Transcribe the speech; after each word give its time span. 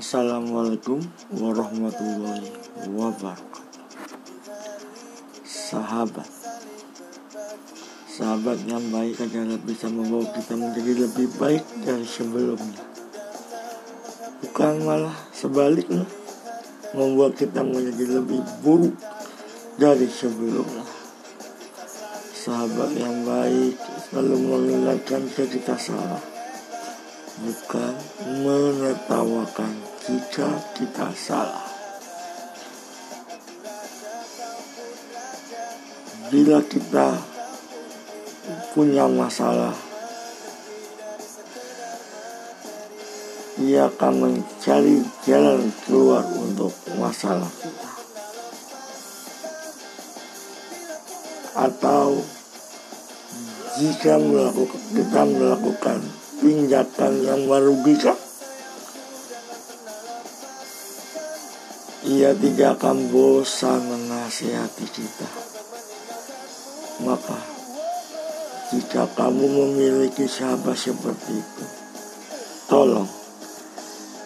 Assalamualaikum 0.00 0.96
warahmatullahi 1.28 2.48
wabarakatuh. 2.88 3.84
Sahabat. 5.44 6.24
Sahabat 8.08 8.64
yang 8.64 8.80
baik 8.88 9.20
adalah 9.20 9.60
bisa 9.60 9.92
membawa 9.92 10.24
kita 10.32 10.56
menjadi 10.56 11.04
lebih 11.04 11.28
baik 11.36 11.60
dari 11.84 12.08
sebelumnya. 12.08 12.80
Bukan 14.40 14.88
malah 14.88 15.12
sebaliknya 15.36 16.08
Membuat 16.96 17.36
kita 17.36 17.60
menjadi 17.60 18.24
lebih 18.24 18.40
buruk 18.64 18.96
dari 19.76 20.08
sebelumnya. 20.08 20.88
Sahabat 22.32 22.96
yang 22.96 23.20
baik 23.28 23.76
selalu 24.08 24.48
mengingatkan 24.48 25.28
kita 25.28 25.76
salah 25.76 26.39
Bukan 27.38 27.94
menertawakan 28.42 29.72
jika 30.02 30.50
kita 30.74 31.14
salah. 31.14 31.70
Bila 36.34 36.58
kita 36.66 37.14
punya 38.74 39.06
masalah, 39.06 39.74
ia 43.60 43.86
akan 43.86 44.14
mencari 44.24 45.04
jalan 45.26 45.68
keluar 45.86 46.24
untuk 46.38 46.72
masalah 46.96 47.50
kita. 47.60 47.90
Atau 51.60 52.24
jika 53.76 54.16
melakukan, 54.16 54.80
kita 54.96 55.22
melakukan 55.28 55.98
tindakan 56.40 57.12
yang 57.20 57.40
merugikan 57.44 58.16
ia 62.10 62.32
tidak 62.32 62.80
akan 62.80 63.12
bosan 63.12 63.86
menasihati 63.86 64.88
kita. 64.88 65.28
Maka, 67.04 67.36
jika 68.72 69.04
kamu 69.14 69.46
memiliki 69.46 70.24
sahabat 70.24 70.80
seperti 70.80 71.38
itu, 71.38 71.64
tolong 72.72 73.08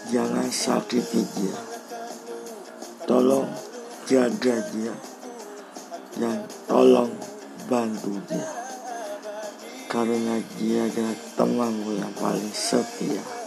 jangan 0.09 0.47
sakiti 0.49 1.23
dia. 1.35 1.59
Tolong 3.05 3.51
jaga 4.07 4.57
dia. 4.71 4.95
Dan 6.15 6.47
tolong 6.71 7.11
bantu 7.67 8.17
dia. 8.31 8.49
Karena 9.95 10.43
dia 10.59 10.91
adalah 10.91 11.15
temanmu 11.39 12.03
yang 12.03 12.11
paling 12.19 12.51
setia. 12.51 13.45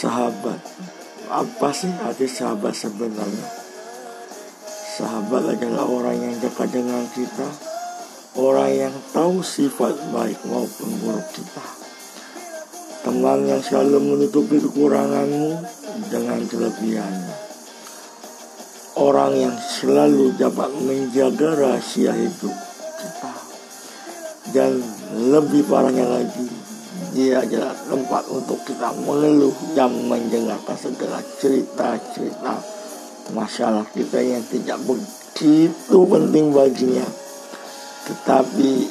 sahabat. 0.00 0.56
Apa 1.28 1.68
sih 1.76 1.92
arti 2.00 2.24
sahabat 2.24 2.72
sebenarnya? 2.72 3.48
Sahabat 4.96 5.60
adalah 5.60 5.84
orang 5.84 6.16
yang 6.16 6.36
dekat 6.40 6.72
dengan 6.72 7.04
kita. 7.12 7.48
Orang 8.40 8.72
yang 8.72 8.94
tahu 9.12 9.44
sifat 9.44 9.92
baik 10.08 10.40
maupun 10.48 10.88
buruk 11.04 11.28
kita. 11.36 11.64
Teman 13.04 13.44
yang 13.44 13.60
selalu 13.60 13.98
menutupi 14.00 14.56
kekuranganmu 14.56 15.60
dengan 16.08 16.40
kelebihannya. 16.48 17.36
Orang 18.96 19.36
yang 19.36 19.56
selalu 19.56 20.36
dapat 20.36 20.68
menjaga 20.80 21.56
rahasia 21.56 22.12
hidup 22.16 22.69
kita 23.00 23.32
dan 24.52 24.76
lebih 25.32 25.64
parahnya 25.64 26.04
lagi 26.04 26.48
dia 27.16 27.42
adalah 27.42 27.74
tempat 27.88 28.22
untuk 28.28 28.60
kita 28.68 28.92
mengeluh 29.02 29.54
dan 29.74 29.90
mendengarkan 30.06 30.76
segala 30.76 31.18
cerita-cerita 31.40 32.54
masalah 33.32 33.86
kita 33.94 34.18
yang 34.22 34.42
tidak 34.46 34.78
begitu 34.86 35.98
penting 36.06 36.50
baginya. 36.54 37.06
Tetapi 38.10 38.90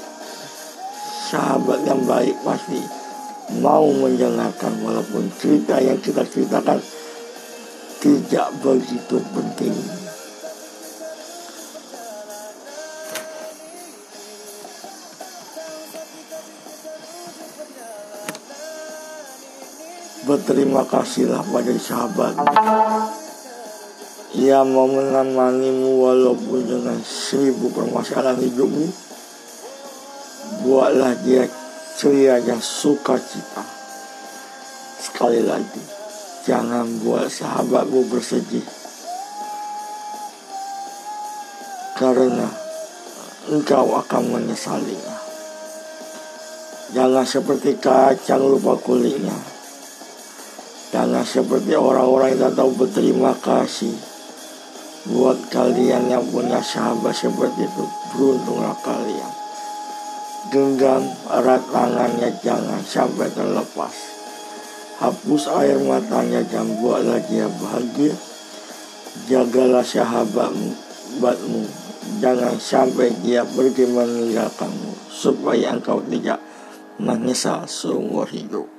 sahabat 1.32 1.80
yang 1.84 2.02
baik 2.08 2.36
pasti 2.44 2.80
mau 3.60 3.88
mendengarkan 3.88 4.74
walaupun 4.84 5.28
cerita 5.40 5.80
yang 5.82 6.00
kita 6.00 6.24
ceritakan 6.24 6.80
tidak 8.00 8.48
begitu 8.64 9.20
penting 9.36 9.76
Berterima 20.30 20.86
kasihlah 20.86 21.42
pada 21.42 21.74
sahabat. 21.74 22.38
Ia 24.38 24.62
mau 24.62 24.86
menemanimu 24.86 26.06
walaupun 26.06 26.70
dengan 26.70 27.02
seribu 27.02 27.74
permasalahan 27.74 28.38
hidupmu. 28.38 28.86
Buatlah 30.70 31.18
dia 31.26 31.50
ceria 31.98 32.38
dan 32.46 32.62
sukacita. 32.62 33.66
Sekali 35.02 35.42
lagi 35.42 35.98
Jangan 36.46 36.86
buat 37.02 37.26
sahabatmu 37.26 38.06
bersedih. 38.14 38.66
Karena 41.98 42.46
engkau 43.50 43.98
akan 43.98 44.24
menyesalinya. 44.38 45.18
Jangan 46.94 47.26
seperti 47.26 47.82
kacang 47.82 48.46
lupa 48.46 48.78
kulitnya 48.78 49.59
Jangan 50.90 51.22
seperti 51.22 51.78
orang-orang 51.78 52.34
yang 52.34 52.50
tahu 52.58 52.74
berterima 52.74 53.30
kasih 53.38 53.94
Buat 55.06 55.38
kalian 55.54 56.10
yang 56.10 56.26
punya 56.34 56.58
sahabat 56.66 57.14
seperti 57.14 57.70
itu 57.70 57.86
Beruntunglah 58.10 58.74
kalian. 58.82 59.32
Genggam 60.50 61.06
erat 61.30 61.62
tangannya 61.70 62.34
jangan 62.42 62.82
sampai 62.82 63.30
terlepas. 63.38 63.94
Hapus 64.98 65.46
air 65.62 65.78
matanya 65.86 66.42
dan 66.50 66.66
buatlah 66.82 67.22
dia 67.30 67.46
bahagia. 67.62 68.18
Jagalah 69.30 69.86
sahabatmu 69.86 70.74
batmu 71.22 71.70
Jangan 72.18 72.58
sampai 72.58 73.14
dia 73.22 73.46
pergi 73.46 73.86
meninggalkanmu 73.86 75.14
Supaya 75.14 75.78
engkau 75.78 76.02
tidak 76.10 76.42
menyesal 76.98 77.70
seumur 77.70 78.26
hidup 78.26 78.79